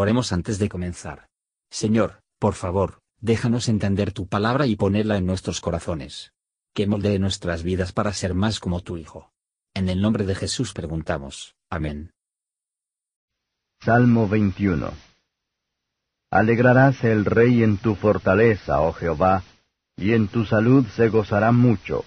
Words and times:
Oremos 0.00 0.32
antes 0.32 0.58
de 0.58 0.70
comenzar. 0.70 1.28
Señor, 1.70 2.22
por 2.38 2.54
favor, 2.54 3.02
déjanos 3.20 3.68
entender 3.68 4.12
tu 4.12 4.26
palabra 4.26 4.64
y 4.64 4.74
ponerla 4.74 5.18
en 5.18 5.26
nuestros 5.26 5.60
corazones. 5.60 6.32
Que 6.72 6.86
moldee 6.86 7.18
nuestras 7.18 7.62
vidas 7.62 7.92
para 7.92 8.14
ser 8.14 8.32
más 8.32 8.60
como 8.60 8.80
tu 8.80 8.96
Hijo. 8.96 9.30
En 9.74 9.90
el 9.90 10.00
nombre 10.00 10.24
de 10.24 10.34
Jesús 10.34 10.72
preguntamos. 10.72 11.54
Amén. 11.68 12.14
Salmo 13.82 14.26
21 14.26 14.90
Alegrarás 16.30 17.04
el 17.04 17.26
rey 17.26 17.62
en 17.62 17.76
tu 17.76 17.94
fortaleza, 17.94 18.80
oh 18.80 18.94
Jehová, 18.94 19.42
y 19.98 20.14
en 20.14 20.28
tu 20.28 20.46
salud 20.46 20.86
se 20.96 21.10
gozará 21.10 21.52
mucho. 21.52 22.06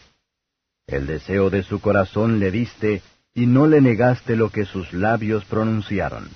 El 0.88 1.05
deseo 1.05 1.52
de 1.52 1.62
su 1.62 1.80
corazón 1.80 2.39
le 2.39 2.50
diste, 2.50 3.04
y 3.36 3.46
no 3.46 3.68
le 3.68 3.82
negaste 3.82 4.36
lo 4.36 4.50
que 4.50 4.66
sus 4.66 4.94
labios 4.94 5.46
pronunciaron. 5.46 6.32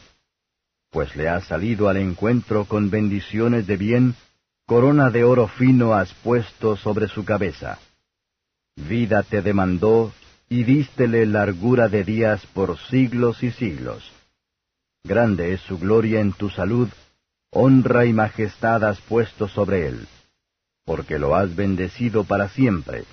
Pues 0.89 1.15
le 1.15 1.27
has 1.29 1.45
salido 1.45 1.89
al 1.89 1.97
encuentro 1.97 2.65
con 2.65 2.89
bendiciones 2.89 3.67
de 3.67 3.77
bien, 3.77 4.15
corona 4.65 5.09
de 5.09 5.23
oro 5.23 5.47
fino 5.47 5.93
has 5.93 6.13
puesto 6.13 6.75
sobre 6.75 7.07
su 7.07 7.25
cabeza. 7.25 7.79
Vida 8.75 9.23
te 9.23 9.41
demandó, 9.41 10.13
y 10.49 10.63
dístele 10.63 11.25
largura 11.25 11.89
de 11.89 12.03
días 12.03 12.45
por 12.47 12.77
siglos 12.77 13.43
y 13.43 13.51
siglos. 13.51 14.11
Grande 15.03 15.53
es 15.53 15.61
su 15.61 15.77
gloria 15.77 16.21
en 16.21 16.33
tu 16.33 16.49
salud, 16.49 16.89
honra 17.51 18.05
y 18.05 18.13
majestad 18.13 18.83
has 18.83 18.99
puesto 19.01 19.47
sobre 19.47 19.87
él, 19.87 20.07
porque 20.85 21.19
lo 21.19 21.35
has 21.35 21.55
bendecido 21.55 22.23
para 22.23 22.49
siempre, 22.49 23.05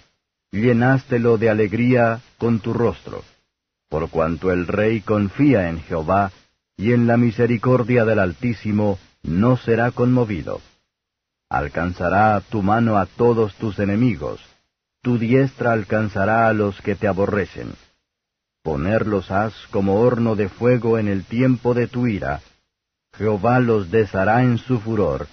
llenástelo 0.50 1.38
de 1.38 1.50
alegría 1.50 2.20
con 2.38 2.60
tu 2.60 2.72
rostro, 2.72 3.24
por 3.88 4.10
cuanto 4.10 4.52
el 4.52 4.66
rey 4.66 5.00
confía 5.00 5.68
en 5.68 5.80
Jehová, 5.82 6.32
y 6.76 6.92
en 6.92 7.06
la 7.06 7.16
misericordia 7.16 8.04
del 8.04 8.18
Altísimo 8.18 8.98
no 9.22 9.56
será 9.56 9.90
conmovido. 9.90 10.60
Alcanzará 11.48 12.40
tu 12.40 12.62
mano 12.62 12.96
a 12.98 13.06
todos 13.06 13.54
tus 13.54 13.78
enemigos, 13.78 14.40
tu 15.02 15.18
diestra 15.18 15.72
alcanzará 15.72 16.48
a 16.48 16.52
los 16.52 16.80
que 16.80 16.94
te 16.94 17.06
aborrecen. 17.06 17.74
Ponerlos 18.62 19.30
has 19.30 19.54
como 19.70 20.00
horno 20.00 20.36
de 20.36 20.48
fuego 20.48 20.98
en 20.98 21.08
el 21.08 21.24
tiempo 21.24 21.74
de 21.74 21.86
tu 21.86 22.06
ira. 22.06 22.40
Jehová 23.12 23.60
los 23.60 23.90
deshará 23.90 24.42
en 24.42 24.58
su 24.58 24.80
furor, 24.80 25.28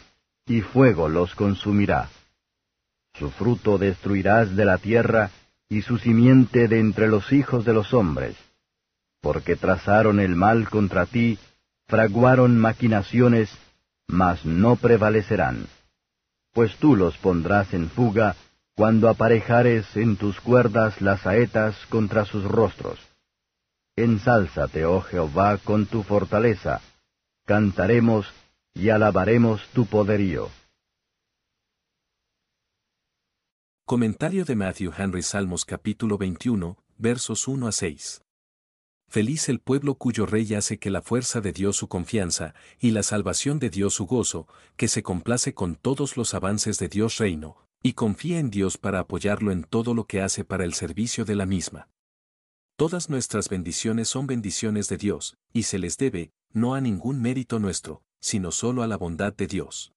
y 0.45 0.61
fuego 0.61 1.07
los 1.07 1.33
consumirá. 1.33 2.09
Su 3.13 3.31
fruto 3.31 3.77
destruirás 3.77 4.55
de 4.55 4.65
la 4.65 4.77
tierra, 4.77 5.31
y 5.69 5.81
su 5.81 5.97
simiente 5.97 6.67
de 6.67 6.79
entre 6.79 7.07
los 7.07 7.31
hijos 7.31 7.63
de 7.63 7.73
los 7.73 7.93
hombres. 7.93 8.35
Porque 9.21 9.55
trazaron 9.55 10.19
el 10.19 10.35
mal 10.35 10.69
contra 10.69 11.05
ti, 11.05 11.39
fraguaron 11.87 12.57
maquinaciones, 12.57 13.49
mas 14.07 14.45
no 14.45 14.75
prevalecerán. 14.75 15.67
Pues 16.53 16.75
tú 16.77 16.95
los 16.95 17.17
pondrás 17.17 17.73
en 17.73 17.89
fuga, 17.89 18.35
cuando 18.75 19.09
aparejares 19.09 19.85
en 19.95 20.17
tus 20.17 20.39
cuerdas 20.41 21.01
las 21.01 21.21
saetas 21.21 21.75
contra 21.89 22.25
sus 22.25 22.43
rostros. 22.43 22.99
Ensálzate, 23.95 24.85
oh 24.85 25.01
Jehová, 25.01 25.57
con 25.57 25.85
tu 25.85 26.03
fortaleza, 26.03 26.81
cantaremos 27.45 28.25
y 28.73 28.89
alabaremos 28.89 29.61
tu 29.73 29.85
poderío. 29.85 30.49
Comentario 33.85 34.45
de 34.45 34.55
Matthew 34.55 34.93
Henry 34.97 35.21
Salmos 35.21 35.65
capítulo 35.65 36.17
21, 36.17 36.77
versos 36.97 37.47
1 37.47 37.67
a 37.67 37.71
6. 37.73 38.21
Feliz 39.11 39.49
el 39.49 39.59
pueblo 39.59 39.95
cuyo 39.95 40.25
rey 40.25 40.53
hace 40.53 40.79
que 40.79 40.89
la 40.89 41.01
fuerza 41.01 41.41
de 41.41 41.51
Dios 41.51 41.75
su 41.75 41.89
confianza, 41.89 42.53
y 42.79 42.91
la 42.91 43.03
salvación 43.03 43.59
de 43.59 43.69
Dios 43.69 43.93
su 43.95 44.05
gozo, 44.05 44.47
que 44.77 44.87
se 44.87 45.03
complace 45.03 45.53
con 45.53 45.75
todos 45.75 46.15
los 46.15 46.33
avances 46.33 46.79
de 46.79 46.87
Dios 46.87 47.17
reino, 47.17 47.57
y 47.83 47.91
confía 47.91 48.39
en 48.39 48.49
Dios 48.49 48.77
para 48.77 48.99
apoyarlo 48.99 49.51
en 49.51 49.65
todo 49.65 49.93
lo 49.93 50.05
que 50.05 50.21
hace 50.21 50.45
para 50.45 50.63
el 50.63 50.73
servicio 50.73 51.25
de 51.25 51.35
la 51.35 51.45
misma. 51.45 51.89
Todas 52.77 53.09
nuestras 53.09 53.49
bendiciones 53.49 54.07
son 54.07 54.27
bendiciones 54.27 54.87
de 54.87 54.95
Dios, 54.95 55.35
y 55.51 55.63
se 55.63 55.77
les 55.77 55.97
debe, 55.97 56.31
no 56.53 56.73
a 56.73 56.79
ningún 56.79 57.21
mérito 57.21 57.59
nuestro, 57.59 58.03
sino 58.21 58.53
solo 58.53 58.81
a 58.81 58.87
la 58.87 58.95
bondad 58.95 59.33
de 59.33 59.47
Dios. 59.47 59.91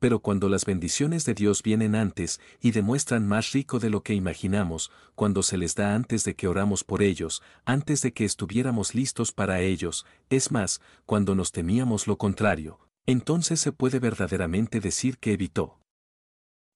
Pero 0.00 0.18
cuando 0.18 0.48
las 0.48 0.64
bendiciones 0.64 1.24
de 1.24 1.34
Dios 1.34 1.62
vienen 1.62 1.94
antes 1.94 2.40
y 2.60 2.72
demuestran 2.72 3.28
más 3.28 3.52
rico 3.52 3.78
de 3.78 3.90
lo 3.90 4.02
que 4.02 4.14
imaginamos, 4.14 4.90
cuando 5.14 5.44
se 5.44 5.56
les 5.56 5.76
da 5.76 5.94
antes 5.94 6.24
de 6.24 6.34
que 6.34 6.48
oramos 6.48 6.82
por 6.82 7.02
ellos, 7.02 7.42
antes 7.64 8.02
de 8.02 8.12
que 8.12 8.24
estuviéramos 8.24 8.94
listos 8.94 9.30
para 9.30 9.60
ellos, 9.60 10.06
es 10.28 10.50
más, 10.50 10.80
cuando 11.06 11.34
nos 11.36 11.52
temíamos 11.52 12.08
lo 12.08 12.16
contrario, 12.16 12.80
entonces 13.06 13.60
se 13.60 13.72
puede 13.72 13.98
verdaderamente 13.98 14.80
decir 14.80 15.18
que 15.18 15.34
evitó 15.34 15.76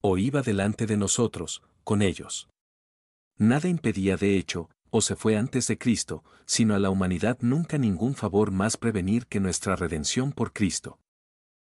o 0.06 0.18
iba 0.18 0.42
delante 0.42 0.84
de 0.84 0.98
nosotros, 0.98 1.62
con 1.82 2.02
ellos. 2.02 2.50
Nada 3.38 3.70
impedía 3.70 4.18
de 4.18 4.36
hecho, 4.36 4.68
o 4.90 5.00
se 5.00 5.16
fue 5.16 5.38
antes 5.38 5.66
de 5.66 5.78
Cristo, 5.78 6.22
sino 6.44 6.74
a 6.74 6.78
la 6.78 6.90
humanidad 6.90 7.38
nunca 7.40 7.78
ningún 7.78 8.14
favor 8.14 8.50
más 8.50 8.76
prevenir 8.76 9.26
que 9.26 9.40
nuestra 9.40 9.76
redención 9.76 10.32
por 10.32 10.52
Cristo. 10.52 10.98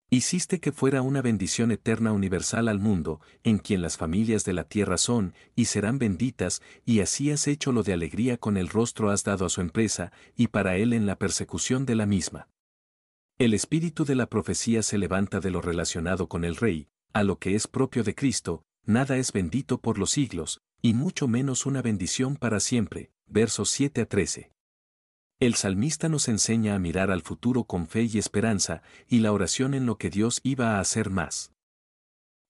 Hiciste 0.09 0.62
que 0.62 0.72
fuera 0.72 1.01
una 1.01 1.22
bendición 1.22 1.69
eterna 1.69 2.13
universal 2.13 2.69
al 2.69 2.79
mundo, 2.79 3.19
en 3.44 3.57
quien 3.57 3.81
las 3.81 3.97
familias 3.97 4.45
de 4.45 4.53
la 4.53 4.63
tierra 4.63 4.97
son 4.97 5.34
y 5.53 5.66
serán 5.66 6.00
benditas, 6.00 6.62
y 6.85 7.01
así 7.01 7.29
has 7.29 7.45
hecho 7.45 7.73
lo 7.73 7.84
de 7.84 7.91
alegría 7.91 8.38
con 8.38 8.56
el 8.56 8.69
rostro 8.69 9.09
has 9.09 9.25
dado 9.25 9.45
a 9.45 9.50
su 9.50 9.59
empresa, 9.59 10.13
y 10.38 10.47
para 10.47 10.78
él 10.78 10.94
en 10.94 11.07
la 11.07 11.18
persecución 11.18 11.85
de 11.85 11.95
la 11.95 12.06
misma. 12.06 12.47
El 13.38 13.53
espíritu 13.53 14.06
de 14.06 14.16
la 14.16 14.28
profecía 14.28 14.81
se 14.81 14.97
levanta 14.97 15.41
de 15.41 15.51
lo 15.51 15.62
relacionado 15.62 16.29
con 16.29 16.45
el 16.45 16.56
rey, 16.56 16.88
a 17.12 17.24
lo 17.24 17.38
que 17.38 17.56
es 17.56 17.68
propio 17.68 18.06
de 18.06 18.16
Cristo, 18.16 18.63
nada 18.85 19.18
es 19.18 19.34
bendito 19.34 19.81
por 19.81 19.97
los 19.97 20.12
siglos, 20.12 20.62
y 20.81 20.94
mucho 20.94 21.28
menos 21.28 21.66
una 21.66 21.81
bendición 21.81 22.38
para 22.38 22.62
siempre. 22.62 23.12
Versos 23.28 23.69
7 23.72 24.01
a 24.01 24.06
13. 24.06 24.51
El 25.40 25.53
salmista 25.53 26.09
nos 26.09 26.30
enseña 26.30 26.74
a 26.74 26.80
mirar 26.80 27.12
al 27.12 27.22
futuro 27.22 27.66
con 27.66 27.88
fe 27.88 28.09
y 28.12 28.18
esperanza, 28.18 28.81
y 29.08 29.20
la 29.20 29.31
oración 29.31 29.75
en 29.75 29.86
lo 29.86 30.00
que 30.00 30.09
Dios 30.09 30.40
iba 30.42 30.78
a 30.78 30.80
hacer 30.80 31.12
más. 31.12 31.52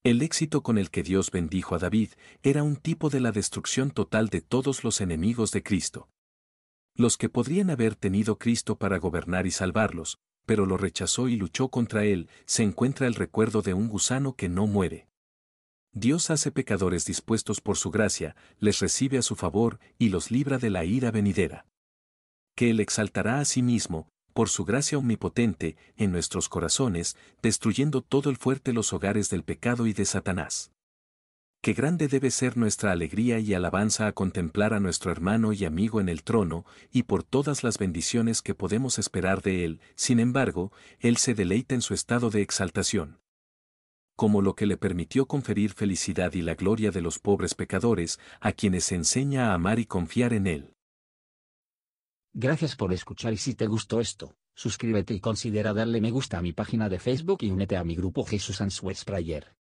El 0.06 0.22
éxito 0.22 0.64
con 0.64 0.78
el 0.78 0.90
que 0.90 1.04
Dios 1.04 1.30
bendijo 1.30 1.76
a 1.76 1.80
David 1.80 2.12
era 2.44 2.64
un 2.64 2.78
tipo 2.78 3.10
de 3.10 3.20
la 3.20 3.34
destrucción 3.34 3.92
total 3.92 4.30
de 4.30 4.40
todos 4.40 4.86
los 4.86 5.02
enemigos 5.02 5.52
de 5.52 5.64
Cristo. 5.64 6.08
Los 6.96 7.18
que 7.18 7.28
podrían 7.28 7.72
haber 7.72 7.96
tenido 7.96 8.38
Cristo 8.38 8.78
para 8.78 9.00
gobernar 9.00 9.46
y 9.48 9.52
salvarlos, 9.52 10.20
pero 10.46 10.66
lo 10.66 10.78
rechazó 10.78 11.28
y 11.28 11.36
luchó 11.36 11.68
contra 11.68 12.06
él, 12.06 12.30
se 12.46 12.64
encuentra 12.64 13.06
el 13.08 13.16
recuerdo 13.16 13.62
de 13.62 13.74
un 13.74 13.90
gusano 13.90 14.38
que 14.38 14.48
no 14.48 14.66
muere. 14.66 15.10
Dios 15.92 16.30
hace 16.30 16.54
pecadores 16.54 17.04
dispuestos 17.04 17.60
por 17.60 17.76
su 17.76 17.92
gracia, 17.92 18.38
les 18.60 18.80
recibe 18.80 19.18
a 19.18 19.24
su 19.24 19.36
favor 19.36 19.78
y 20.00 20.08
los 20.08 20.32
libra 20.32 20.58
de 20.58 20.70
la 20.70 20.86
ira 20.86 21.12
venidera. 21.12 21.66
Que 22.58 22.72
Él 22.72 22.82
exaltará 22.82 23.40
a 23.40 23.46
sí 23.46 23.62
mismo, 23.62 24.10
por 24.34 24.50
su 24.50 24.66
gracia 24.66 24.98
omnipotente, 24.98 25.78
en 25.96 26.12
nuestros 26.12 26.50
corazones, 26.50 27.16
destruyendo 27.42 28.02
todo 28.02 28.30
el 28.30 28.36
fuerte 28.36 28.74
los 28.74 28.92
hogares 28.92 29.30
del 29.30 29.44
pecado 29.44 29.88
y 29.88 29.94
de 29.94 30.04
Satanás 30.04 30.72
qué 31.68 31.74
grande 31.74 32.08
debe 32.08 32.32
ser 32.32 32.56
nuestra 32.56 32.94
alegría 32.94 33.40
y 33.40 33.54
alabanza 33.54 34.08
a 34.08 34.14
contemplar 34.14 34.74
a 34.74 34.80
nuestro 34.80 35.12
hermano 35.12 35.52
y 35.52 35.66
amigo 35.66 36.00
en 36.00 36.08
el 36.08 36.24
trono, 36.24 36.66
y 36.94 37.04
por 37.04 37.24
todas 37.24 37.62
las 37.62 37.78
bendiciones 37.78 38.42
que 38.42 38.56
podemos 38.56 38.98
esperar 39.00 39.42
de 39.42 39.66
él, 39.66 39.82
sin 39.94 40.22
embargo, 40.22 40.72
él 41.02 41.18
se 41.18 41.34
deleita 41.34 41.76
en 41.76 41.82
su 41.82 41.94
estado 41.94 42.30
de 42.30 42.42
exaltación. 42.42 43.20
Como 44.16 44.42
lo 44.42 44.56
que 44.56 44.66
le 44.66 44.78
permitió 44.78 45.26
conferir 45.26 45.74
felicidad 45.74 46.32
y 46.36 46.42
la 46.42 46.56
gloria 46.56 46.92
de 46.92 47.02
los 47.02 47.20
pobres 47.20 47.54
pecadores, 47.54 48.18
a 48.40 48.54
quienes 48.54 48.86
se 48.86 48.96
enseña 48.96 49.52
a 49.52 49.54
amar 49.54 49.78
y 49.80 49.86
confiar 49.86 50.32
en 50.32 50.48
él. 50.48 50.77
Gracias 52.40 52.76
por 52.76 52.94
escuchar 52.94 53.34
y 53.34 53.38
si 53.38 53.56
te 53.56 53.66
gustó 53.66 54.00
esto, 54.00 54.36
suscríbete 54.54 55.12
y 55.12 55.20
considera 55.20 55.74
darle 55.74 56.00
me 56.00 56.12
gusta 56.12 56.38
a 56.38 56.44
mi 56.44 56.54
página 56.54 56.88
de 56.88 57.00
Facebook 57.00 57.40
y 57.42 57.50
únete 57.50 57.76
a 57.78 57.84
mi 57.84 57.96
grupo 57.96 58.24
Jesús 58.24 58.62
Answers 58.62 59.06
Prayer. 59.06 59.56